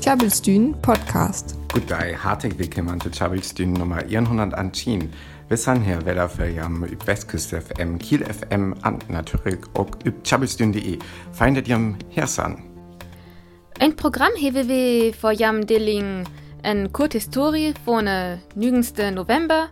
Tjabelstyn 0.00 0.74
Podcast. 0.82 1.56
Goddag, 1.72 2.16
hartelig 2.18 2.58
velkommen 2.58 3.00
til 3.00 3.10
Tjabelstyn 3.10 3.72
nummer 3.72 3.98
110. 4.08 5.14
Vi 5.48 5.56
sind 5.56 5.82
her 5.82 6.06
wieder 6.06 6.28
für 6.28 6.46
jam 6.46 6.84
über 6.84 7.06
Westküste 7.06 7.60
FM, 7.60 7.98
Kiel 7.98 8.24
FM 8.24 8.74
und 8.84 9.10
natürlich 9.10 9.58
auch 9.74 9.88
über 10.04 10.22
tjabelstyn.de. 10.22 10.98
Feindet 11.32 11.68
jam 11.68 11.96
hersan. 12.10 12.62
Ein 13.80 13.96
Programm 13.96 14.30
wir 14.40 15.12
vor 15.14 15.32
jam 15.32 15.66
Dilling 15.66 16.24
en 16.62 16.92
kurze 16.92 17.18
Historie 17.18 17.74
von 17.84 18.04
der 18.04 18.38
9. 18.54 19.12
November. 19.12 19.70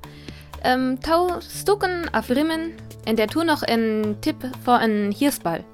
Ähm, 0.64 0.98
tau 1.00 1.40
Stucken 1.40 2.08
auf 2.12 2.28
Rimmen 2.28 2.72
und 3.08 3.18
der 3.18 3.28
Tour 3.28 3.44
noch 3.44 3.62
ein 3.62 4.16
Tipp 4.20 4.36
für 4.64 4.72
einen 4.72 5.12
Hirsball. 5.12 5.64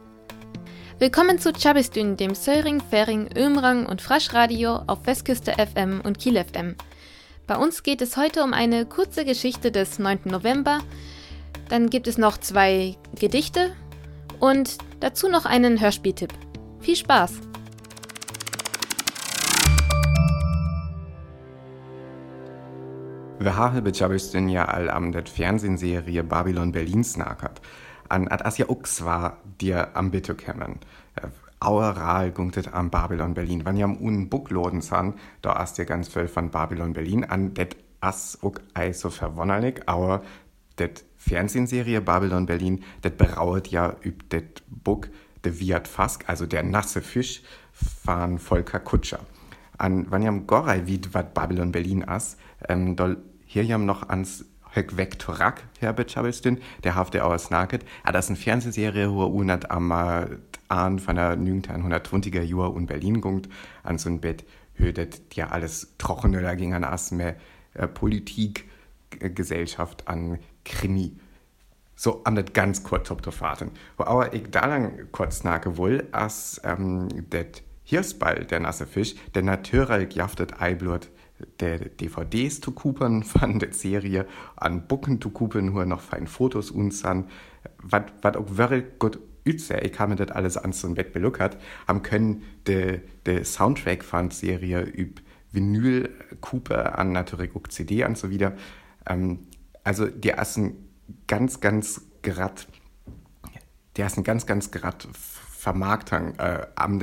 Willkommen 1.01 1.39
zu 1.39 1.55
Chabistün, 1.55 2.19
dem 2.19 2.35
Söring, 2.35 2.83
Fering, 2.83 3.31
Ömrang 3.35 3.87
und 3.87 4.03
Fraschradio 4.03 4.83
auf 4.87 5.07
Westküste 5.07 5.53
FM 5.53 6.03
und 6.03 6.19
Kiel 6.19 6.37
FM. 6.37 6.77
Bei 7.47 7.57
uns 7.57 7.83
geht 7.83 8.03
es 8.03 8.19
heute 8.19 8.45
um 8.45 8.53
eine 8.53 8.85
kurze 8.85 9.25
Geschichte 9.25 9.73
des 9.73 9.99
9. 9.99 10.19
November. 10.27 10.81
Dann 11.71 11.89
gibt 11.89 12.07
es 12.07 12.19
noch 12.19 12.37
zwei 12.37 12.99
Gedichte 13.19 13.75
und 14.41 14.77
dazu 15.01 15.31
noch 15.31 15.47
einen 15.47 15.81
Hörspieltipp. 15.81 16.35
Viel 16.81 16.97
Spaß! 16.97 17.33
Wir 23.39 23.57
haben 23.57 23.83
bei 23.83 24.49
ja 24.49 24.67
all 24.67 24.91
am 24.91 25.13
der 25.13 25.25
Fernsehserie 25.25 26.23
Babylon 26.23 26.73
Berlin 26.73 27.03
snackert 27.03 27.63
an 28.11 28.29
at 28.29 28.45
as 28.45 28.59
ja 28.59 28.69
auch 28.69 28.83
war 29.01 29.39
dir 29.61 29.97
am 29.97 30.11
bitte 30.11 30.35
kämmen. 30.35 30.79
Äh, 31.17 31.29
Aueral 31.61 32.33
gungtet 32.33 32.73
am 32.73 32.91
Babylon 32.91 33.35
Berlin. 33.35 33.63
Wann 33.65 33.77
ja 33.77 33.85
am 33.85 33.97
un 33.97 34.31
Buckloden 34.31 34.81
san, 34.81 35.15
da 35.43 35.53
as 35.53 35.75
dir 35.75 35.85
ganz 35.85 36.09
viel 36.09 36.27
von 36.27 36.51
Babylon 36.51 36.95
Berlin 36.95 37.25
an, 37.25 37.53
det 37.53 37.77
as 38.01 38.39
ook 38.43 38.63
ei 38.75 38.93
so 38.93 39.11
verwonnerlich, 39.11 39.87
aber 39.87 40.23
det 40.79 41.05
Fernsehserie 41.19 42.01
Babylon 42.01 42.47
Berlin, 42.47 42.83
det 43.05 43.19
berauet 43.19 43.69
ja 43.69 43.95
üb 44.03 44.31
det 44.31 44.63
Buck 44.69 45.11
de 45.45 45.61
Viat 45.61 45.87
Fask, 45.87 46.25
also 46.29 46.47
der 46.47 46.63
nasse 46.63 47.03
Fisch, 47.03 47.43
van 48.05 48.39
Volker 48.39 48.81
Kutscher. 48.81 49.21
An 49.77 50.07
wann 50.11 50.23
jam 50.23 50.47
Gorei 50.47 50.87
wie 50.87 51.01
wat 51.13 51.35
Babylon 51.35 51.73
Berlin 51.73 52.05
as, 52.05 52.39
ähm, 52.69 52.97
doll 52.97 53.19
hier 53.47 53.65
jam 53.65 53.85
noch 53.85 54.09
ans 54.09 54.45
Höck 54.73 54.97
Vektorak, 54.97 55.65
Herbert 55.81 56.13
Chabelstin, 56.13 56.61
der 56.85 56.95
hafte 56.95 57.25
aus 57.25 57.51
Naket. 57.51 57.85
Ah, 58.05 58.13
das 58.13 58.29
eine 58.29 58.37
Fernsehserie, 58.37 59.13
wo 59.13 59.25
unat 59.25 59.71
am 59.71 59.91
an 60.71 60.99
von 61.01 61.17
der 61.17 61.37
1920er 61.37 62.43
Jahr 62.43 62.77
in 62.77 62.87
Berlin 62.87 63.21
gungt, 63.21 63.49
an 63.83 63.99
so 63.99 64.09
ein 64.09 64.21
Bett 64.21 64.45
hödet 64.75 65.35
ja 65.35 65.49
alles 65.49 65.95
trockener 65.99 66.57
ging 66.57 66.75
an 66.75 66.85
Asme, 66.85 67.37
äh, 67.75 67.87
Politik, 67.87 68.69
äh, 69.21 69.31
Gesellschaft, 69.31 70.09
an 70.09 70.39
Krimi. 70.65 71.17
So 71.95 72.25
an 72.25 72.35
das 72.35 72.53
ganz 72.55 72.83
kurz 72.83 73.11
auf 73.11 73.21
der 73.21 73.33
Fahrten. 73.33 73.73
Wo 73.97 74.05
aber 74.05 74.33
ich 74.33 74.51
da 74.51 74.67
lang 74.67 75.09
kurz 75.13 75.45
nake 75.45 75.77
wohl, 75.77 76.09
als 76.13 76.61
ähm, 76.65 77.09
det 77.31 77.63
Hirsball, 77.85 78.47
der 78.47 78.61
nasse 78.61 78.87
Fisch, 78.87 79.17
der 79.35 79.43
natürlich 79.43 80.15
jaftet 80.15 80.63
Eiblut, 80.63 81.11
der 81.61 81.79
DVDs 81.79 82.61
zu 82.61 82.73
kupen 82.73 83.23
von 83.25 83.59
der 83.59 83.73
Serie, 83.73 84.27
an 84.57 84.87
Bucken 84.87 85.21
zu 85.21 85.31
kupen, 85.31 85.67
nur 85.67 85.87
noch 85.87 86.01
fein 86.01 86.27
Fotos 86.27 86.71
uns 86.71 87.05
an, 87.05 87.29
was 87.83 88.37
auch 88.37 88.57
wirklich 88.57 88.85
gut 88.99 89.19
ütze, 89.47 89.79
ich 89.79 89.99
habe 89.99 90.11
mir 90.11 90.17
das 90.17 90.35
alles 90.35 90.57
an 90.57 90.73
so 90.73 90.87
ein 90.87 90.95
Bett 90.95 91.13
beluckert, 91.13 91.57
haben 91.89 92.03
können 92.03 92.43
de, 92.67 93.01
de 93.27 93.45
Soundtrack 93.45 94.05
von 94.05 94.29
der 94.29 94.37
Serie 94.37 94.83
über 94.83 95.23
Vinyl 95.53 96.09
Cooper 96.41 96.99
an 96.99 97.13
natürlich 97.13 97.55
auch 97.57 97.67
CD 97.69 98.05
und 98.05 98.17
so 98.17 98.31
wieder. 98.31 98.55
Ähm, 99.07 99.49
also 99.83 100.07
die 100.07 100.29
ersten 100.29 100.89
ganz, 101.27 101.61
ganz 101.61 102.03
grad, 102.23 102.69
die 103.97 104.03
ersten 104.03 104.23
ganz, 104.23 104.47
ganz 104.47 104.71
grad 104.71 105.09
Vermarktung 105.13 106.39
äh, 106.39 106.67
am 106.77 107.01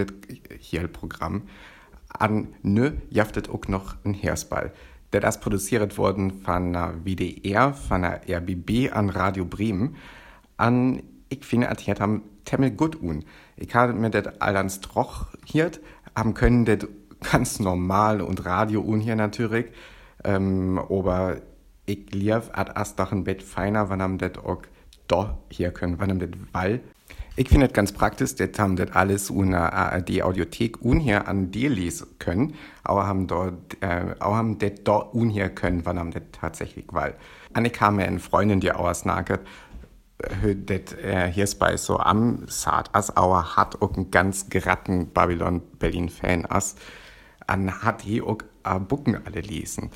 hier 0.59 0.87
Programm 0.87 1.43
an 2.09 2.47
nö 2.61 2.91
jaftet 3.09 3.49
auch 3.49 3.67
noch 3.67 3.95
ein 4.03 4.13
Hersball. 4.13 4.73
Der 5.13 5.21
das 5.21 5.39
produziert 5.39 5.97
worden 5.97 6.31
von 6.31 6.73
der 6.73 6.95
WDR, 7.05 7.73
von 7.73 8.01
der 8.01 8.21
RBB 8.27 8.91
an 8.91 9.09
Radio 9.09 9.45
Bremen. 9.45 9.95
An, 10.57 11.01
ich 11.29 11.45
finde, 11.45 11.69
at 11.69 11.79
hier 11.79 11.95
haben 11.99 12.23
temmel 12.43 12.71
gut 12.71 13.01
un. 13.01 13.23
Ich 13.55 13.73
habe 13.73 13.93
mir 13.93 14.09
das 14.09 14.41
allans 14.41 14.81
troch 14.81 15.27
hier, 15.45 15.71
haben 16.15 16.33
können 16.33 16.65
das 16.65 16.87
ganz 17.31 17.59
normal 17.59 18.21
und 18.21 18.45
Radio 18.45 18.81
un 18.81 18.99
hier 18.99 19.15
natürlich. 19.15 19.67
Ähm, 20.23 20.77
aber 20.77 21.37
ich 21.85 22.13
lief 22.13 22.49
at 22.53 22.75
as 22.75 22.95
ein 22.97 23.23
Bett 23.23 23.43
feiner, 23.43 23.89
wann 23.89 24.01
am 24.01 24.17
das 24.17 24.37
auch 24.37 24.61
doch 25.07 25.35
hier 25.49 25.71
können, 25.71 25.99
wann 25.99 26.11
am 26.11 26.19
das 26.19 26.29
Wall 26.51 26.81
ich 27.39 27.49
finde 27.49 27.67
es 27.67 27.73
ganz 27.73 27.91
praktisch, 27.91 28.33
dass 28.35 28.49
haben 28.57 28.75
das 28.75 28.91
alles 28.93 29.29
una 29.29 29.69
ARD-Audiothek 29.69 30.81
unher 30.81 31.27
an 31.27 31.51
dir 31.51 31.69
lesen 31.69 32.07
können, 32.17 32.55
aber 32.83 33.05
haben 33.05 33.27
dort, 33.27 33.77
äh, 33.81 34.15
auch 34.19 34.35
haben 34.35 34.57
das 34.57 34.71
dort 34.83 35.13
unher 35.13 35.49
können, 35.49 35.85
wann 35.85 35.99
haben 35.99 36.09
das 36.09 36.23
tatsächlich, 36.31 36.85
weil 36.89 37.13
Annika 37.53 37.85
haben 37.85 37.99
eine 37.99 38.19
Freundin, 38.19 38.59
die 38.59 38.71
auch 38.71 38.91
snacket, 38.91 39.41
äh, 40.17 40.55
das 40.55 40.93
äh, 40.93 41.31
hier 41.31 41.43
ist 41.43 41.59
bei 41.59 41.77
so 41.77 41.99
am 41.99 42.47
Saat, 42.47 42.89
as 42.95 43.15
auch 43.15 43.55
hat 43.55 43.83
auch 43.83 43.95
einen 43.95 44.09
ganz 44.09 44.49
geratten 44.49 45.09
Babylon-Berlin-Fan, 45.13 46.47
as 46.47 46.75
an 47.45 47.83
hat 47.83 48.01
hier 48.01 48.25
auch 48.25 48.39
äh, 48.63 48.79
Bucken 48.79 49.15
alle 49.25 49.41
lesen. 49.41 49.91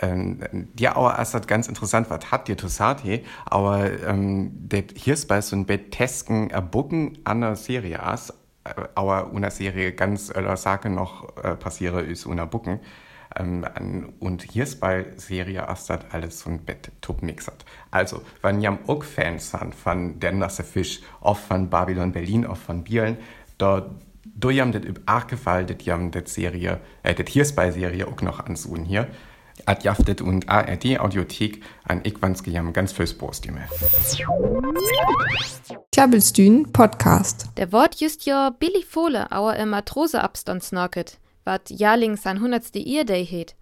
Ähm, 0.00 0.40
aber 0.84 1.18
es 1.18 1.34
ist 1.34 1.46
ganz 1.46 1.68
interessant, 1.68 2.08
was 2.08 2.30
hat 2.30 2.48
zu 2.56 2.68
sagen, 2.68 3.20
aber 3.44 3.90
ähm, 4.02 4.52
das 4.68 4.84
hier 4.96 5.14
ist 5.14 5.28
so 5.42 5.56
einem 5.56 5.66
Betesken 5.66 6.50
erbucken 6.50 7.18
an 7.24 7.42
der 7.42 7.56
Serie 7.56 8.06
aus, 8.06 8.30
äh, 8.64 8.72
aber 8.94 9.30
eine 9.34 9.50
Serie 9.50 9.92
ganz 9.92 10.30
öller 10.34 10.56
Sache 10.56 10.88
noch 10.88 11.36
äh, 11.42 11.54
passiere 11.54 12.00
ist 12.02 12.26
una 12.26 12.46
Bucken. 12.46 12.80
Ähm, 13.36 14.12
und 14.18 14.42
hier 14.42 14.64
ist 14.64 14.80
bei 14.80 15.06
Serie 15.16 15.68
das 15.68 16.00
alles 16.10 16.40
so 16.40 16.50
ein 16.50 16.64
Bett 16.64 16.90
top 17.00 17.22
mixert. 17.22 17.64
Also, 17.90 18.22
wenn 18.42 18.60
ihr 18.60 18.76
auch 18.86 19.04
Fans 19.04 19.50
sind 19.50 19.74
von 19.74 20.18
Der 20.18 20.32
nasse 20.32 20.64
Fisch, 20.64 21.00
oft 21.20 21.44
von 21.46 21.70
Babylon 21.70 22.10
Berlin, 22.12 22.46
oft 22.46 22.62
von 22.62 22.82
Bielen, 22.82 23.18
da 23.58 23.88
du 24.24 24.50
jam 24.50 24.72
das 24.72 24.82
auch 25.06 25.26
gefallen, 25.26 25.66
das 25.66 25.84
jam 25.84 26.10
das 26.10 26.34
Serie, 26.34 26.80
äh, 27.02 27.14
das 27.14 27.28
hier 27.28 27.42
ist 27.42 27.54
bei 27.54 27.70
Serie 27.70 28.08
auch 28.08 28.20
noch 28.22 28.40
ansehen 28.40 28.84
hier 28.84 29.06
adjaftet 29.66 30.20
und 30.20 30.48
ARD 30.48 31.00
Audiothek 31.00 31.62
an 31.84 32.04
Ickwanskejam 32.04 32.72
ganz 32.72 32.92
fürs 32.92 33.14
Borstimme. 33.14 33.68
Klabbelstühn 35.92 36.72
Podcast. 36.72 37.48
Der 37.56 37.72
Wort 37.72 38.00
just 38.00 38.26
ja 38.26 38.50
Billy 38.50 38.82
Fohle, 38.82 39.30
auer 39.32 39.56
im 39.56 39.70
Matrose 39.70 40.22
abstandsnorket, 40.22 41.18
wat 41.44 41.70
jahrling 41.70 42.16
sein 42.16 42.36
100. 42.36 42.74
Earday 42.76 43.24
het. 43.24 43.54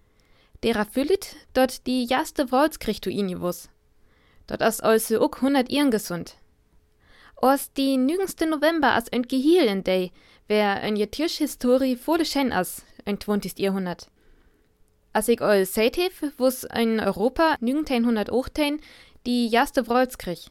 Derer 0.63 0.87
füllit 0.87 1.37
dort 1.55 1.87
die 1.87 2.05
jaste 2.05 2.51
Wolz 2.51 2.79
kriegt 2.79 3.07
du 3.07 3.11
ihn 3.11 3.29
gewuss. 3.29 3.69
Dort 4.47 4.63
as 4.63 4.81
also 4.81 5.21
uck 5.23 5.37
100 5.37 5.69
Ihren 5.69 5.91
gesund. 5.91 6.37
Aus 7.37 7.73
die 7.73 7.97
nügenste 7.97 8.47
November 8.47 8.95
as 8.95 9.13
ein 9.13 9.23
Gehiel 9.23 9.65
in 9.65 9.85
day, 9.85 10.11
wer 10.49 10.81
ein 10.81 10.97
Jetisch 10.97 11.39
Historie 11.39 11.95
Fohle 11.95 12.25
schen 12.25 12.53
as, 12.53 12.83
ein 13.05 13.21
20. 13.21 13.59
Jahrhundert. 13.59 14.11
Als 15.13 15.29
all 15.41 15.65
seht 15.65 15.97
hef, 15.97 16.23
wus 16.37 16.65
in 16.65 17.01
Europa 17.01 17.57
1918 17.61 18.81
die 19.27 19.51
erste 19.53 19.85
Volkskrieg. 19.85 20.51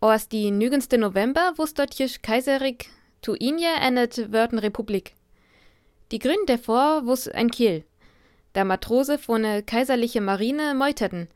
Aus 0.00 0.28
die 0.28 0.50
nügenste 0.50 0.98
November 0.98 1.54
wus 1.56 1.74
dort 1.74 1.96
Kaiserig 2.22 2.90
tu 3.22 3.34
inje 3.34 3.72
enet 3.80 4.32
Wörten 4.32 4.58
Republik. 4.58 5.14
Die 6.12 6.18
Grün 6.18 6.46
davor 6.46 7.06
wus 7.06 7.28
ein 7.28 7.50
Kiel. 7.50 7.84
Der 8.54 8.64
Matrose 8.64 9.18
von 9.18 9.42
ne 9.42 9.62
kaiserliche 9.62 10.20
Marine 10.20 10.74
meuterten. 10.74 11.28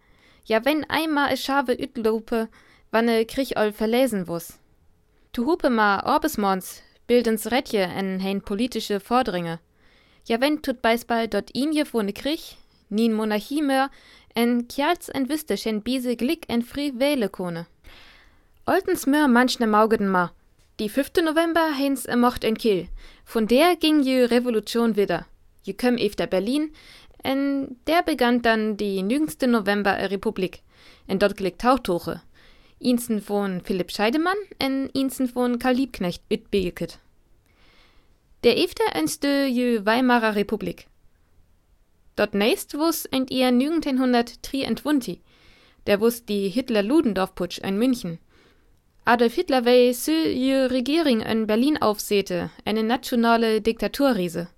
Ja, 0.45 0.65
wenn 0.65 0.89
einmal 0.89 1.33
e 1.33 1.37
schave 1.37 1.73
Ütlope, 1.73 2.49
wanne 2.91 3.25
Krieg 3.27 3.57
all 3.57 3.73
verlesen 3.73 4.29
wus. 4.29 4.59
Tu 5.33 5.45
hupe 5.45 5.71
ma 5.71 6.03
Orbesmons, 6.05 6.83
bildens 7.07 7.51
Rätje 7.51 7.83
en 7.83 8.21
hein 8.23 8.43
politische 8.43 9.01
Vordringe. 9.01 9.59
Ja 10.25 10.41
wenn 10.41 10.63
tut 10.63 10.83
dort 11.31 11.51
inje 11.51 11.85
vorne 11.85 12.13
Krieg, 12.13 12.57
nien 12.89 13.13
Monarchie 13.13 13.63
en 14.35 14.67
kjals 14.69 15.09
en 15.09 15.29
wüste 15.29 15.57
schen 15.57 15.83
bise 15.83 16.15
glick 16.17 16.45
en 16.49 16.63
fri 16.63 16.93
wähle 16.99 17.29
kone. 17.29 17.67
Oltens 18.67 19.07
mehr 19.07 19.29
manchne 19.29 19.67
maugeden 19.67 20.09
ma. 20.09 20.31
Die 20.79 20.89
5. 20.89 21.23
November 21.23 21.75
hens 21.77 22.07
mocht 22.17 22.45
en 22.45 22.57
Kiel. 22.57 22.89
Von 23.25 23.47
der 23.47 23.77
ging 23.77 24.03
je 24.03 24.25
Revolution 24.25 24.97
wieder. 24.97 25.27
Je 25.63 25.75
köm 25.75 25.97
efter 25.97 26.27
Berlin, 26.27 26.71
en 27.23 27.77
der 27.87 28.03
begann 28.03 28.43
dann 28.43 28.77
die 28.77 29.03
nügenste 29.03 29.47
November 29.47 30.11
Republik. 30.11 30.63
En 31.07 31.19
dort 31.19 31.37
glick 31.37 31.59
Tauchtuche. 31.59 32.23
Insen 32.79 33.21
von 33.21 33.61
Philipp 33.61 33.91
Scheidemann 33.91 34.39
en 34.59 34.89
insen 34.95 35.29
von 35.29 35.59
Karl 35.59 35.75
Liebknecht 35.75 36.23
üt 36.31 36.51
Der 38.43 38.57
efte 38.57 38.83
enste 38.95 39.47
je 39.47 39.85
Weimarer 39.85 40.35
Republik. 40.35 40.87
Dort 42.17 42.35
nächst 42.35 42.79
wus 42.79 43.05
ent 43.05 43.31
ihr 43.31 43.49
1923, 43.49 45.21
der 45.87 46.01
wus 46.01 46.25
die 46.25 46.49
Hitler-Ludendorff-Putsch 46.49 47.59
in 47.59 47.77
München. 47.77 48.19
Adolf 49.05 49.35
Hitler 49.35 49.67
wei 49.67 49.93
sö 49.93 50.13
je 50.13 50.67
Regierung 50.71 51.21
in 51.21 51.47
Berlin 51.47 51.83
aufsehte, 51.83 52.51
eine 52.65 52.83
nationale 52.83 53.61
Diktaturriese. 53.61 54.49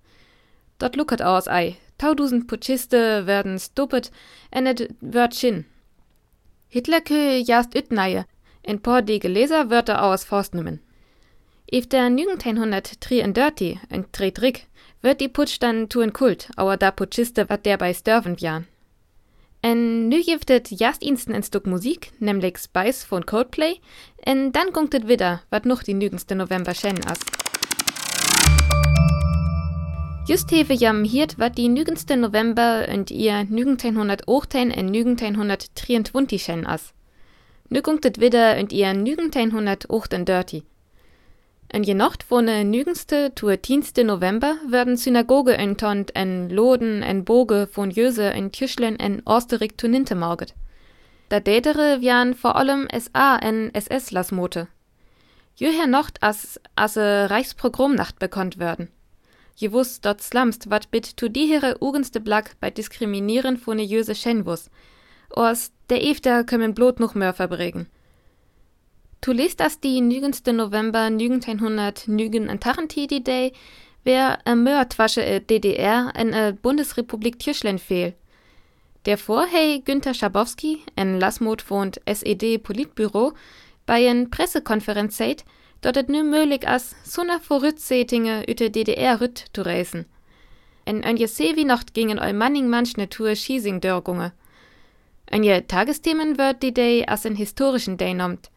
Dort 0.79 0.95
lucket 0.95 1.23
aus 1.23 1.49
ei, 1.49 1.77
tausend 1.99 2.47
Putschiste 2.47 3.27
werden 3.27 3.59
stoppet, 3.59 4.13
en 4.53 4.67
et 4.67 4.95
wird 5.01 5.35
chin. 5.35 5.65
Hitler 6.69 7.01
kö 7.01 7.39
jast 7.39 7.75
ütneie, 7.75 8.27
en 8.63 8.81
paar 8.81 9.03
die 9.03 9.19
Leser 9.19 9.71
Wörter 9.71 10.05
aus 10.05 10.25
Forst 10.25 10.55
nimmen. 10.55 10.81
If 11.71 11.89
der 11.89 12.07
1933 12.07 13.79
en 13.91 14.05
Trick, 14.13 14.67
wird 15.03 15.21
die 15.21 15.29
Putsch 15.29 15.59
dann 15.61 15.89
tun 15.89 16.13
Kult, 16.13 16.49
aber 16.57 16.77
da 16.77 16.91
Putschiste 16.91 17.49
wat 17.49 17.67
der 17.67 17.77
bei 17.77 17.93
Störven 17.93 18.37
bjan. 18.37 18.67
En 19.63 20.09
nu 20.09 20.21
giftet 20.23 20.71
jast 20.71 21.03
insten 21.03 21.35
ein 21.35 21.43
Stück 21.45 21.67
Musik, 21.67 22.13
nämlich 22.19 22.59
Spice 22.59 23.05
von 23.05 23.25
Coldplay, 23.25 23.77
en 24.25 24.51
dann 24.51 24.73
gunktet 24.73 25.07
wieder, 25.07 25.43
wat 25.51 25.67
noch 25.67 25.85
die 25.85 25.95
nügendste 25.95 26.35
November 26.35 26.75
schennen 26.75 27.05
as. 27.07 27.21
Just 30.27 30.51
hefe 30.51 30.73
jam 30.73 31.05
hiert 31.05 31.39
wat 31.39 31.59
die 31.59 31.69
nügendste 31.69 32.17
November 32.17 32.87
und 32.93 33.11
ihr 33.11 33.35
1918 33.35 34.71
en 34.71 34.87
1923 34.89 36.43
schennen 36.43 36.67
as. 36.67 36.93
Nu 37.69 37.83
gunktet 37.83 38.21
wieder 38.21 38.59
und 38.59 38.73
ihr 38.73 38.89
1938. 38.89 40.63
En 40.63 40.72
je 41.81 41.95
nacht 41.95 42.23
von 42.23 42.47
de 42.47 42.65
nügendste 42.65 43.33
to 43.35 43.57
10. 43.57 44.05
November 44.05 44.57
werden 44.69 44.97
Synagoge 44.97 45.57
entont 45.57 46.11
en 46.15 46.51
Loden 46.51 47.03
en 47.03 47.25
Boge 47.25 47.67
von 47.67 47.91
Jöse 47.91 48.31
en 48.31 48.53
Tischlen 48.53 48.99
en 48.99 49.23
Osterik 49.25 49.79
to 49.79 49.89
Nintemauget. 49.89 50.55
Da 51.29 51.41
dätere 51.41 52.01
wian 52.01 52.35
vor 52.35 52.57
allem 52.57 52.89
SA 52.91 53.39
en 53.39 53.71
SS 53.73 54.11
lasmote. 54.11 54.69
Jöher 55.57 55.87
Nacht 55.87 56.23
as 56.23 56.61
asse 56.77 57.31
Reichspogromnacht 57.31 58.19
bekannt 58.19 58.59
werden. 58.59 58.89
Je 59.55 59.73
wuss 59.73 60.01
dort 60.01 60.21
slamst 60.21 60.69
wat 60.69 60.91
bit 60.91 61.17
tu 61.17 61.31
dihere 61.31 61.77
ugenste 61.81 62.21
Black 62.21 62.57
bei 62.61 62.71
Diskriminieren 62.71 63.57
von 63.57 63.77
ne 63.77 63.83
Jöse 63.83 64.15
Schenwus. 64.15 64.69
Ors 65.31 65.73
der 65.89 66.05
Efter 66.05 66.45
können 66.45 66.75
blot 66.75 67.01
noch 67.01 67.15
mehr 67.15 67.33
verbregen. 67.33 67.87
Tu 69.23 69.31
lest 69.31 69.61
das 69.61 69.79
die 69.79 70.01
nügendste 70.01 70.53
November 70.53 71.03
1900 71.03 72.09
nügen 72.09 72.51
an 72.51 72.59
Tarentidi 72.59 73.23
Day, 73.23 73.53
wer 74.03 74.45
a 74.45 74.57
Mörd 74.57 74.99
wasche 74.99 75.23
e 75.23 75.39
DDR 75.39 76.11
en 76.17 76.33
e 76.33 76.51
Bundesrepublik 76.51 77.39
Tierschlen 77.39 77.79
fehl. 77.79 78.15
Der 79.07 79.17
Vorhei 79.17 79.81
Günther 79.85 80.15
Schabowski, 80.15 80.81
en 80.97 81.21
Lasmut 81.21 81.63
von 81.63 81.93
SED 82.05 82.59
Politbüro, 82.59 83.35
bei 83.87 84.07
en 84.07 84.29
Pressekonferenz 84.29 85.17
seit, 85.17 85.45
dort 85.83 85.99
et 85.99 86.09
nü 86.09 86.25
möglich 86.25 86.67
as 86.67 86.97
suna 87.05 87.39
vorütsetinge 87.39 88.43
üte 88.49 88.71
DDR 88.71 89.21
rüt 89.21 89.45
zu 89.55 89.63
reisen. 89.63 90.05
En 90.85 91.05
ein 91.05 91.17
je 91.17 91.29
wie 91.29 91.65
nocht 91.65 91.95
gingen 91.95 92.19
eu 92.19 92.33
manning 92.33 92.69
manchne 92.69 93.09
Tour 93.09 93.37
Schiesing 93.37 93.81
dörgunge. 93.81 94.33
Ein 95.31 95.45
je 95.45 95.61
Tagesthemen 95.61 96.39
wird 96.39 96.61
die 96.65 96.75
Day 96.75 97.05
as 97.07 97.25
en 97.25 97.37
historischen 97.37 97.97
Day 97.97 98.15
nommt. 98.15 98.51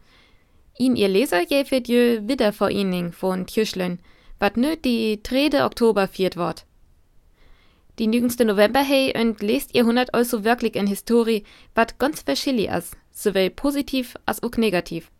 In 0.78 0.94
ihr 0.94 1.08
Leser 1.08 1.40
jäfet 1.40 1.88
jö 1.88 2.20
Wiedervereinigung 2.28 3.12
von 3.12 3.46
Tjüschlen, 3.46 3.98
wat 4.38 4.58
nöt 4.58 4.84
die 4.84 5.22
3. 5.22 5.64
Oktober 5.64 6.06
viert 6.06 6.36
wort. 6.36 6.66
Die 7.98 8.06
nügendste 8.06 8.44
November 8.44 8.80
hey 8.80 9.18
und 9.18 9.40
lest 9.40 9.74
ihr 9.74 9.86
hundert 9.86 10.12
also 10.12 10.44
wirklich 10.44 10.76
in 10.76 10.86
Historie, 10.86 11.44
wat 11.74 11.98
ganz 11.98 12.20
verschillig 12.20 12.70
as, 12.70 12.90
sowohl 13.10 13.48
positiv 13.48 14.16
als 14.26 14.42
auch 14.42 14.58
negativ. 14.58 15.10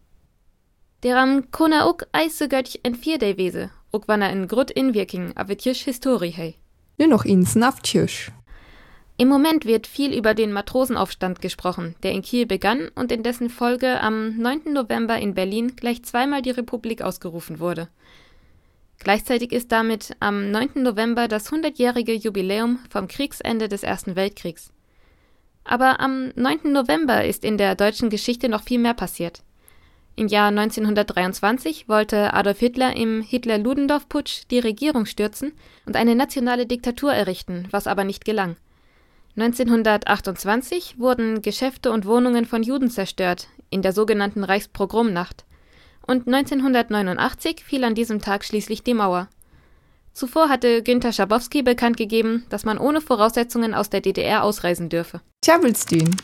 Der 1.03 1.17
am 1.17 1.51
Kona 1.51 1.87
ook 1.87 2.07
eise 2.13 2.49
göttch 2.49 2.79
en 2.83 2.95
vier 2.95 3.19
wese, 3.21 3.71
ook 3.93 4.09
wann 4.09 4.21
er 4.21 4.33
in 4.33 4.49
Grut 4.49 4.71
inwirking, 4.71 5.33
aber 5.37 5.57
tjüsch 5.57 5.85
Historie 5.85 6.33
hey. 6.33 6.57
Nur 6.99 7.09
noch 7.09 7.25
ins 7.25 7.55
Naftjüsch. 7.55 8.31
Im 9.19 9.29
Moment 9.29 9.65
wird 9.65 9.87
viel 9.87 10.13
über 10.13 10.35
den 10.35 10.53
Matrosenaufstand 10.53 11.41
gesprochen, 11.41 11.95
der 12.03 12.13
in 12.13 12.21
Kiel 12.21 12.45
begann 12.45 12.91
und 12.95 13.11
in 13.11 13.23
dessen 13.23 13.49
Folge 13.49 14.01
am 14.01 14.37
9. 14.37 14.73
November 14.75 15.19
in 15.19 15.33
Berlin 15.33 15.75
gleich 15.75 16.03
zweimal 16.03 16.43
die 16.43 16.51
Republik 16.51 17.01
ausgerufen 17.01 17.59
wurde. 17.59 17.89
Gleichzeitig 18.99 19.53
ist 19.53 19.73
damit 19.73 20.15
am 20.21 20.51
9. 20.51 20.83
November 20.83 21.29
das 21.29 21.51
100-jährige 21.51 22.13
Jubiläum 22.13 22.79
vom 22.91 23.09
Kriegsende 23.09 23.69
des 23.69 23.83
Ersten 23.83 24.17
Weltkriegs. 24.17 24.71
Aber 25.65 26.01
am 26.01 26.33
9. 26.37 26.73
November 26.73 27.25
ist 27.25 27.43
in 27.43 27.57
der 27.57 27.75
deutschen 27.75 28.11
Geschichte 28.11 28.51
noch 28.51 28.63
viel 28.63 28.79
mehr 28.79 28.95
passiert. 28.95 29.43
Im 30.15 30.29
Jahr 30.29 30.49
1923 30.49 31.89
wollte 31.89 32.35
Adolf 32.35 32.59
Hitler 32.59 32.97
im 32.97 33.23
Hitler-Ludendorff-Putsch 33.23 34.45
die 34.51 34.59
Regierung 34.59 35.07
stürzen 35.07 35.53
und 35.87 35.97
eine 35.97 36.15
nationale 36.15 36.67
Diktatur 36.67 37.13
errichten, 37.13 37.67
was 37.71 37.87
aber 37.87 38.05
nicht 38.05 38.25
gelang. 38.25 38.57
1928 39.39 40.99
wurden 40.99 41.43
Geschäfte 41.43 41.93
und 41.93 42.07
Wohnungen 42.07 42.47
von 42.47 42.63
Juden 42.63 42.89
zerstört, 42.89 43.49
in 43.69 43.83
der 43.83 43.93
sogenannten 43.93 44.43
Reichspogromnacht. 44.43 45.45
Und 46.07 46.27
1989 46.27 47.63
fiel 47.63 47.85
an 47.85 47.95
diesem 47.95 48.23
Tag 48.23 48.45
schließlich 48.45 48.83
die 48.83 48.95
Mauer. 48.95 49.29
Zuvor 50.15 50.49
hatte 50.49 50.83
Günter 50.83 51.13
Schabowski 51.13 51.63
bekannt 51.63 51.99
gegeben, 51.99 52.47
dass 52.49 52.65
man 52.65 52.79
ohne 52.79 53.03
Voraussetzungen 53.03 53.75
aus 53.75 53.91
der 53.91 54.01
DDR 54.01 54.43
ausreisen 54.43 54.89
dürfe. 54.89 55.21
Tjabelstein. 55.43 56.17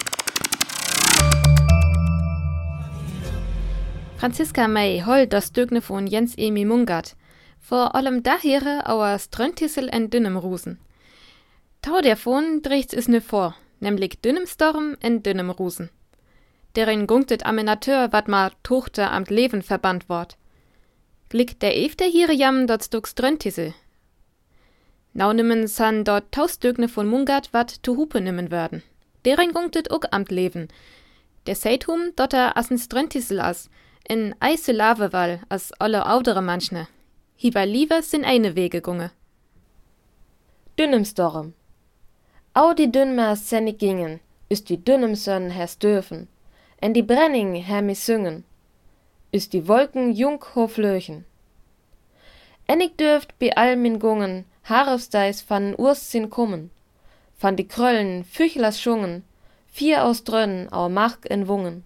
Franziska 4.16 4.68
May 4.68 5.02
hol 5.04 5.26
das 5.26 5.52
Dögne 5.52 5.82
von 5.82 6.06
Jens 6.06 6.38
Emi 6.38 6.64
Mungard. 6.64 7.16
Vor 7.60 7.94
allem 7.94 8.22
daher 8.22 8.88
auer 8.88 9.18
Ströntissel 9.18 9.90
en 9.90 10.08
Dünnemrusen. 10.08 10.78
Tau 11.82 12.00
davon 12.00 12.62
dreht 12.62 12.94
es 12.94 13.08
ne 13.08 13.20
vor, 13.20 13.56
nämlich 13.80 14.20
dünnem 14.20 14.46
Storm 14.46 14.96
en 15.00 15.24
dünnem 15.24 15.50
Rusen. 15.50 15.90
Derin 16.76 17.08
gunktet 17.08 17.44
Amenateur 17.44 18.12
wat 18.12 18.28
ma 18.28 18.50
Tochter 18.62 19.10
amt 19.10 19.30
Leben 19.30 19.62
verbannt 19.62 20.08
wort. 20.08 20.36
Glick 21.28 21.58
der 21.58 21.76
Efte 21.76 22.04
hier 22.04 22.32
jam 22.32 22.68
dort 22.68 22.84
stux 22.84 23.16
dröntisse. 23.16 23.74
Nau 25.12 25.32
nimmen 25.32 25.66
san 25.66 26.04
dort 26.04 26.30
tausdögne 26.30 26.88
von 26.88 27.08
Mungard 27.08 27.52
wat 27.52 27.82
tu 27.82 27.96
Hupe 27.96 28.20
nimmen 28.20 28.52
werden. 28.52 28.84
Derin 29.24 29.52
gunktet 29.52 29.90
uk 29.92 30.06
amt 30.12 30.30
Leben. 30.30 30.68
Der 31.46 31.56
Seitum 31.56 32.14
dotter 32.14 32.56
assens 32.56 32.88
dröntissel 32.88 33.40
as, 33.40 33.70
in 34.08 34.36
eise 34.38 34.70
Lavewall 34.70 35.40
as 35.48 35.72
alle 35.80 36.06
audere 36.06 36.42
manchne. 36.42 36.86
Hieber 37.34 37.66
lieber 37.66 38.02
sin 38.02 38.24
eine 38.24 38.54
Wege 38.54 38.80
gunge. 38.82 39.10
Dünnem 40.78 41.04
Storm. 41.04 41.54
Au 42.54 42.74
die 42.74 42.92
Dünnmer 42.92 43.34
sennig 43.34 43.78
gingen, 43.78 44.20
ist 44.50 44.68
die 44.68 44.76
dünnem 44.76 45.14
Sönn 45.14 45.48
hers 45.48 45.78
dürfen, 45.78 46.28
en 46.82 46.92
die 46.92 47.02
Brenning 47.02 47.54
her 47.54 47.80
mi 47.80 47.94
singen, 47.94 48.44
ist 49.30 49.54
die 49.54 49.66
Wolken 49.68 50.12
jung 50.12 50.44
hoflöchen. 50.54 51.24
Ennig 52.66 52.98
dürft 52.98 53.38
bi 53.38 53.52
all 53.56 53.76
min 53.76 53.98
Gungen, 53.98 54.44
Haarefsteis 54.64 55.40
van 55.48 55.74
Urs 55.78 56.10
sin 56.10 56.28
kummen, 56.28 56.70
van 57.38 57.56
die 57.56 57.66
Kröllen 57.66 58.22
Füchlers 58.22 58.82
schungen, 58.82 59.24
vier 59.68 60.04
aus 60.04 60.22
Drönnen 60.22 60.70
au 60.70 60.90
Mark 60.90 61.30
en 61.30 61.48
Wungen. 61.48 61.84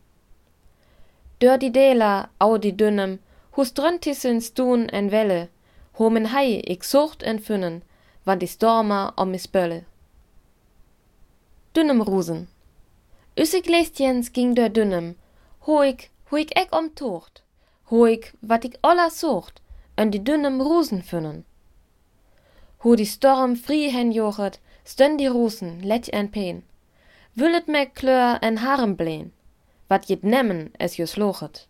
Dör 1.40 1.58
die 1.58 1.70
Dela, 1.70 2.28
au 2.40 2.58
die 2.58 2.76
Dünnem, 2.76 3.20
hus 3.56 3.72
dröntisseln 3.72 4.40
stun 4.40 4.88
en 4.88 5.12
Welle, 5.12 5.48
homen 5.96 6.32
Hai 6.32 6.60
ik 6.66 6.82
sucht 6.82 7.22
en 7.22 7.38
Fünnen, 7.38 7.82
wann 8.24 8.40
die 8.40 8.48
Stormer 8.48 9.12
om 9.14 9.30
mis 9.30 9.46
Bölle 9.46 9.84
dünnem 11.76 12.00
Rusen. 12.00 12.48
Üssig 13.36 13.68
Jens 13.98 14.32
ging 14.32 14.54
der 14.54 14.70
dünnem, 14.70 15.16
hoig, 15.66 16.08
hoig 16.30 16.50
eck 16.56 16.74
om 16.74 16.94
tocht, 16.94 17.42
hoig, 17.90 18.32
wat 18.40 18.64
ik 18.64 18.78
olla 18.80 19.10
sucht, 19.10 19.60
en 19.94 20.10
die 20.10 20.24
dünnem 20.24 20.60
Rusen 20.60 21.02
fünnen. 21.02 21.44
Ho 22.78 22.94
die 22.94 23.04
Storm 23.04 23.56
frie 23.56 23.90
hen 23.90 24.10
jochet, 24.12 24.58
stön 24.84 25.18
die 25.18 25.26
Rusen, 25.26 25.82
let 25.82 26.08
en 26.08 26.30
peen, 26.30 26.62
wüllet 27.34 27.68
me 27.68 27.84
klör 27.86 28.38
en 28.40 28.56
harem 28.56 28.96
bleen, 28.96 29.32
wat 29.88 30.08
jit 30.08 30.22
nemmen 30.22 30.72
es 30.78 30.96
jus 30.96 31.16
lochet. 31.16 31.66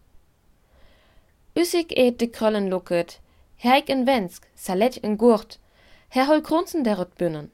Üssig 1.54 1.90
eet 1.96 2.20
de 2.20 2.28
Kröllen 2.28 2.70
lucket, 2.70 3.18
heik 3.56 3.90
en 3.90 4.06
Wensk, 4.06 4.46
salet 4.54 5.02
en 5.02 5.18
Gurt, 5.18 5.58
her 6.08 6.26
hol 6.26 6.42
Krunzen 6.42 6.84
der 6.84 7.06
bünnen. 7.18 7.50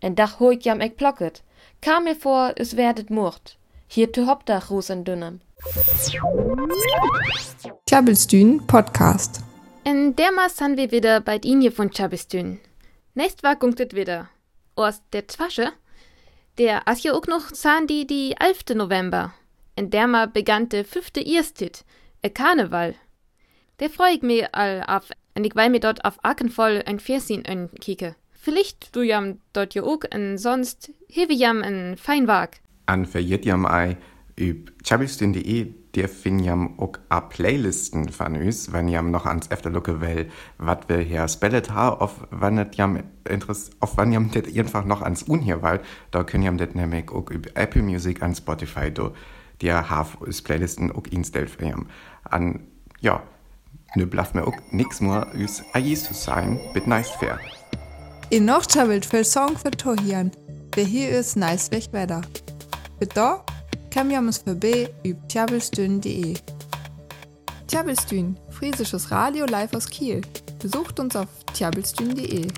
En 0.00 0.14
dach 0.14 0.38
hoig 0.38 0.62
jam 0.62 0.80
ek 0.80 0.96
plocket, 0.96 1.42
Kam 1.80 2.04
mir 2.04 2.16
vor, 2.16 2.52
es 2.56 2.76
werdet 2.76 3.10
Murt. 3.10 3.56
Hier 3.86 4.12
tu 4.12 4.26
Hauptdach 4.26 4.70
Ruß 4.70 4.90
en 4.90 5.04
dünnem. 5.04 5.40
Klabbelstühn 7.86 8.66
Podcast. 8.66 9.40
In 9.84 10.16
der 10.16 10.32
Maß 10.32 10.56
sind 10.56 10.76
wir 10.76 10.90
wieder 10.90 11.20
bei 11.20 11.36
Inje 11.36 11.70
von 11.70 11.90
Chabistün. 11.90 12.58
Nächst 13.14 13.42
war 13.42 13.56
gunktet 13.56 13.94
wieder. 13.94 14.28
Aus 14.74 15.00
der 15.12 15.26
Twasche. 15.26 15.72
Der 16.58 16.86
as 16.88 17.02
ja 17.04 17.12
auch 17.12 17.26
noch 17.26 17.48
sahen 17.52 17.86
die 17.86 18.06
die 18.06 18.34
11. 18.38 18.74
November. 18.74 19.32
In 19.76 19.90
der 19.90 20.08
ma 20.08 20.26
begann 20.26 20.68
der 20.68 20.84
fünfte 20.84 21.20
Erstit, 21.20 21.84
e 22.22 22.30
Karneval. 22.30 22.96
Der 23.78 23.90
freu 23.90 24.10
ich 24.12 24.22
mir 24.22 24.52
all 24.52 24.82
auf, 24.86 25.10
und 25.36 25.44
ich 25.44 25.54
weil 25.54 25.70
mir 25.70 25.80
dort 25.80 26.04
auf 26.04 26.18
Akenvoll 26.24 26.82
ein 26.86 26.98
Fersin 26.98 27.44
en 27.44 27.70
kike. 27.80 28.16
Vielleicht 28.48 28.96
du 28.96 29.02
jam 29.02 29.40
dort 29.52 29.74
ja 29.74 29.82
auch 29.82 30.04
en 30.10 30.38
sonst 30.38 30.90
hewe 31.06 31.34
jam 31.34 31.62
en 31.62 31.98
Feinwag. 31.98 32.60
An 32.86 33.04
verjiert 33.04 33.44
jam 33.44 33.66
ei 33.66 33.98
üb 34.40 34.72
chabistün.de 34.82 35.74
der 35.94 36.08
fin 36.08 36.38
jam 36.38 36.80
auch 36.80 36.94
a 37.10 37.20
Playlisten 37.20 38.08
von 38.08 38.36
uns, 38.36 38.72
wenn 38.72 38.88
jam 38.88 39.10
noch 39.10 39.26
ans 39.26 39.48
Efterlucke 39.48 40.00
will, 40.00 40.30
wat 40.56 40.88
wir 40.88 41.00
hier 41.00 41.28
spellet 41.28 41.70
ha, 41.72 41.90
auf 41.90 42.26
wann 42.30 42.54
net 42.54 42.74
jam 42.76 43.02
interess, 43.28 43.70
auf 43.80 43.98
wann 43.98 44.12
jam 44.12 44.30
det 44.30 44.46
einfach 44.58 44.86
noch 44.86 45.02
ans 45.02 45.24
Unhier 45.24 45.60
weil, 45.60 45.82
da 46.10 46.24
können 46.24 46.44
jam 46.44 46.56
det 46.56 46.74
nämlich 46.74 47.10
auch 47.10 47.30
üb 47.30 47.50
Apple 47.54 47.82
Music 47.82 48.22
an 48.22 48.34
Spotify 48.34 48.90
do, 48.90 49.12
der 49.60 49.90
haf 49.90 50.22
us 50.22 50.40
Playlisten 50.40 50.90
auch 50.90 51.06
instellt 51.10 51.50
für 51.50 51.66
jam. 51.66 51.86
An, 52.24 52.66
ja, 53.00 53.22
nu 53.94 54.06
blaff 54.06 54.32
mir 54.32 54.46
auch 54.46 54.56
nix 54.70 55.02
more 55.02 55.26
us 55.34 55.62
a 55.74 55.78
Jesus 55.78 56.24
sein, 56.24 56.58
bit 56.72 56.86
nice 56.86 57.10
fair. 57.10 57.38
In 58.30 58.44
noch 58.44 58.66
chabelt 58.66 59.06
viel 59.06 59.24
Song 59.24 59.56
für 59.56 59.70
Tohian. 59.70 60.30
Hier 60.76 61.08
ist 61.08 61.36
nice 61.36 61.70
weg 61.70 61.88
weiter. 61.92 62.20
Bitte 62.98 63.40
kam 63.90 64.10
ja 64.10 64.18
uns 64.18 64.38
vorbei 64.38 64.92
über 65.02 65.26
tjabelstün.de. 65.28 66.34
Tjabelstün, 67.66 68.38
friesisches 68.50 69.10
Radio 69.10 69.46
live 69.46 69.74
aus 69.74 69.88
Kiel. 69.88 70.20
Besucht 70.60 71.00
uns 71.00 71.16
auf 71.16 71.28
tjabelstün.de. 71.54 72.48